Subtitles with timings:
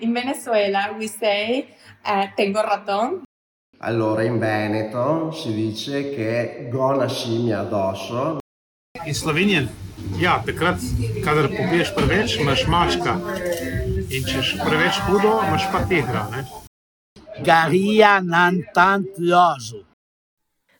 [0.00, 1.68] In Venezuela we say
[2.06, 3.22] uh, tengo ratón.
[3.80, 8.38] Allora in Veneto si dice che go na scimmia addosso.
[9.04, 9.68] In Sloveniji,
[10.16, 10.80] ja, takrat,
[11.24, 13.14] kadar popiješ preveč, imaš mačka.
[14.08, 16.24] In če je preveč hudo, imaš pa tigra.
[16.32, 16.44] Ne?
[17.44, 19.84] Garia nan tantlioso.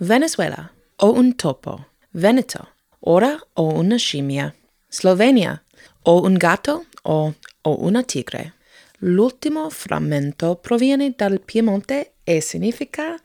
[0.00, 1.84] Venezuela o un topo.
[2.12, 2.66] Veneto,
[3.00, 4.54] ora o una scimmia.
[4.88, 5.62] Slovenia,
[6.04, 7.32] o un gatto o,
[7.62, 8.52] o una tigre.
[9.04, 13.18] L'ultimo frammento proviene dal Piemonte e significa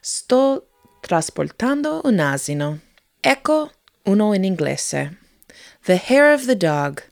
[0.00, 0.68] sto
[1.00, 2.78] trasportando un asino.
[3.18, 3.72] Ecco
[4.04, 5.18] uno in inglese.
[5.84, 7.02] The hair of the dog.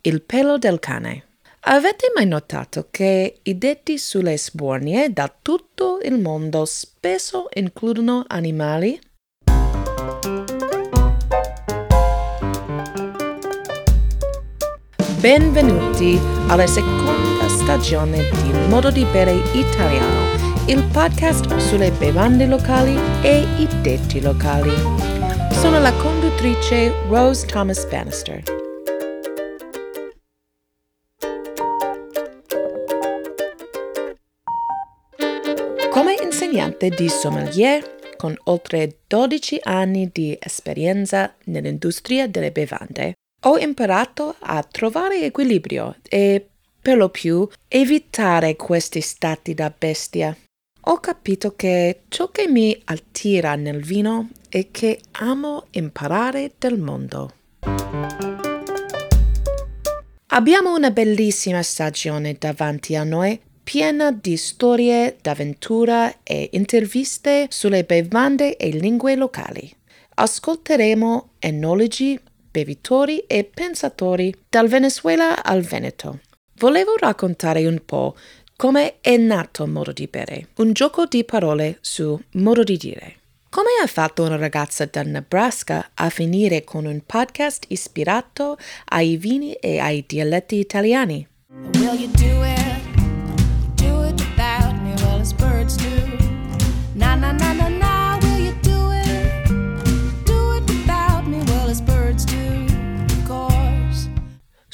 [0.00, 1.24] Il pelo del cane.
[1.64, 8.98] Avete mai notato che i detti sulle sbornie da tutto il mondo spesso includono animali?
[15.20, 23.44] Benvenuti alla seconda stagione di Modo di bere italiano, il podcast sulle bevande locali e
[23.58, 24.72] i detti locali.
[25.50, 28.42] Sono la conduttrice Rose Thomas Bannister.
[35.90, 44.36] Come insegnante di sommelier, con oltre 12 anni di esperienza nell'industria delle bevande, ho imparato
[44.38, 46.46] a trovare equilibrio e,
[46.80, 50.36] per lo più, evitare questi stati da bestia.
[50.84, 57.34] Ho capito che ciò che mi attira nel vino è che amo imparare del mondo.
[60.32, 68.56] Abbiamo una bellissima stagione davanti a noi, piena di storie d'avventura e interviste sulle bevande
[68.56, 69.70] e lingue locali.
[70.14, 72.18] Ascolteremo enologi,
[72.50, 76.20] bevitori e pensatori dal Venezuela al Veneto.
[76.58, 78.16] Volevo raccontare un po'
[78.56, 83.14] come è nato Modo di bere, un gioco di parole su modo di dire.
[83.48, 88.58] Come ha fatto una ragazza dal Nebraska a finire con un podcast ispirato
[88.90, 91.26] ai vini e ai dialetti italiani?
[91.74, 92.59] Will you do it?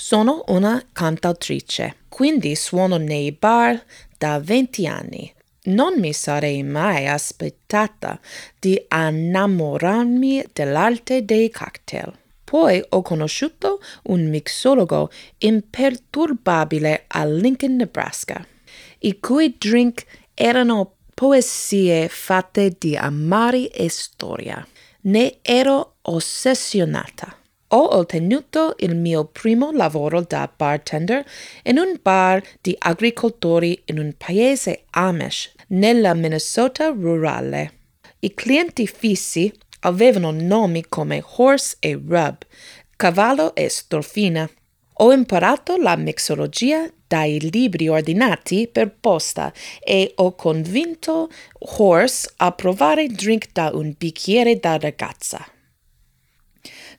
[0.09, 3.84] Sono una cantautrice, quindi suono nei bar
[4.17, 5.34] da 20 anni.
[5.65, 8.21] Non mi sarei mai aspettata
[8.56, 12.16] di innamorarmi dell'arte dei cocktail.
[12.45, 18.47] Poi ho conosciuto un mixologo imperturbabile a Lincoln, Nebraska,
[19.00, 24.65] i cui drink erano poesie fatte di amari e storia.
[25.00, 27.39] Ne ero ossessionata.
[27.77, 31.23] Ho ottenuto il mio primo lavoro da bartender
[31.65, 37.73] in un bar di agricoltori in un paese Amish nella Minnesota rurale.
[38.21, 42.39] I clienti fissi avevano nomi come Horse e Rub,
[42.97, 44.49] Cavallo e Storfina.
[44.95, 53.07] Ho imparato la mixologia dai libri ordinati per posta e ho convinto Horse a provare
[53.09, 55.47] drink da un bicchiere da ragazza.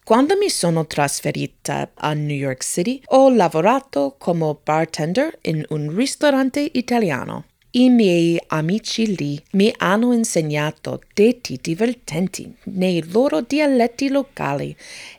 [0.07, 6.61] Quando mi sono trasferita a New York City, ho lavorato come bartender in un ristorante
[6.61, 7.43] italiano.
[7.71, 14.73] I miei amici lì mi hanno insegnato detti divertenti nei loro dialetti locali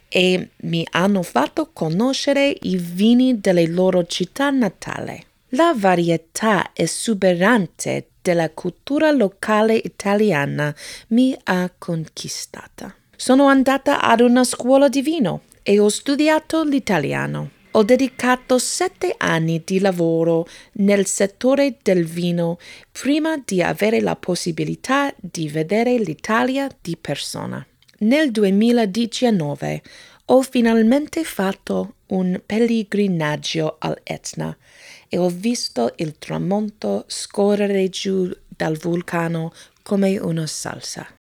[0.08, 5.22] e mi hanno fatto conoscere i vini delle loro città natali.
[5.50, 10.74] La varietà esuberante della cultura locale italiana
[11.08, 12.94] mi ha conquistata.
[13.20, 17.50] Sono andata ad una scuola di vino e ho studiato l'italiano.
[17.72, 22.58] Ho dedicato sette anni di lavoro nel settore del vino
[22.92, 27.66] prima di avere la possibilità di vedere l'Italia di persona.
[27.98, 29.82] Nel 2019
[30.26, 34.56] ho finalmente fatto un pellegrinaggio all'Etna
[35.08, 39.52] e ho visto il tramonto scorrere giù dal vulcano
[39.82, 41.17] come una salsa.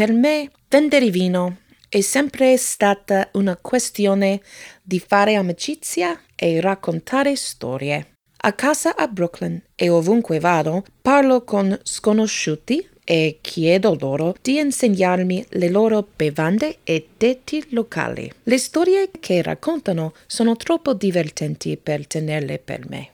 [0.00, 4.40] Per me vendere vino è sempre stata una questione
[4.80, 8.12] di fare amicizia e raccontare storie.
[8.38, 15.44] A casa a Brooklyn e ovunque vado parlo con sconosciuti e chiedo loro di insegnarmi
[15.50, 18.32] le loro bevande e detti locali.
[18.44, 23.10] Le storie che raccontano sono troppo divertenti per tenerle per me.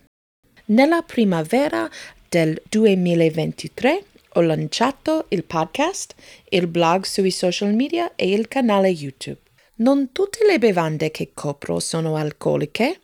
[0.66, 1.90] Nella primavera
[2.28, 4.04] del 2023
[4.36, 6.14] Ho lanciato il podcast,
[6.50, 9.40] il blog sui social media e il canale YouTube.
[9.76, 13.00] Non tutte le bevande che copro sono alcoliche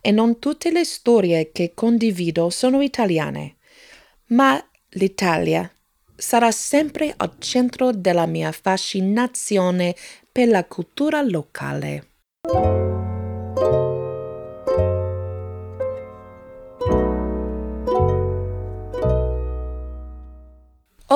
[0.00, 3.56] e non tutte le storie che condivido sono italiane,
[4.26, 5.68] ma l'Italia
[6.14, 9.96] sarà sempre al centro della mia fascinazione
[10.30, 12.06] per la cultura locale.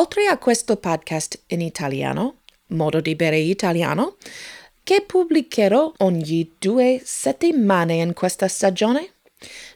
[0.02, 2.38] Oltre a questo podcast in italiano,
[2.70, 4.16] Modo di bere italiano,
[4.82, 9.12] che pubblicherò ogni due settimane in questa stagione,